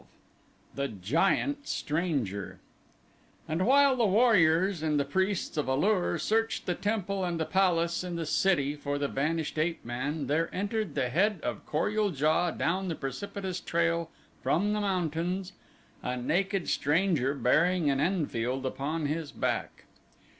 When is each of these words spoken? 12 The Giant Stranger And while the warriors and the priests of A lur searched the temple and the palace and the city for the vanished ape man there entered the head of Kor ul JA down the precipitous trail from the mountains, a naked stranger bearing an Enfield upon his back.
12 0.73 0.73
The 0.91 0.97
Giant 1.05 1.67
Stranger 1.67 2.59
And 3.47 3.67
while 3.67 3.95
the 3.95 4.07
warriors 4.07 4.81
and 4.81 4.99
the 4.99 5.05
priests 5.05 5.57
of 5.57 5.67
A 5.67 5.75
lur 5.75 6.17
searched 6.17 6.65
the 6.65 6.73
temple 6.73 7.23
and 7.23 7.39
the 7.39 7.45
palace 7.45 8.03
and 8.03 8.17
the 8.17 8.25
city 8.25 8.75
for 8.75 8.97
the 8.97 9.07
vanished 9.07 9.59
ape 9.59 9.85
man 9.85 10.25
there 10.25 10.49
entered 10.51 10.95
the 10.95 11.09
head 11.09 11.39
of 11.43 11.67
Kor 11.67 11.91
ul 11.91 12.09
JA 12.11 12.49
down 12.49 12.87
the 12.87 12.95
precipitous 12.95 13.59
trail 13.59 14.09
from 14.41 14.73
the 14.73 14.81
mountains, 14.81 15.53
a 16.01 16.17
naked 16.17 16.67
stranger 16.67 17.35
bearing 17.35 17.91
an 17.91 17.99
Enfield 17.99 18.65
upon 18.65 19.05
his 19.05 19.31
back. 19.31 19.85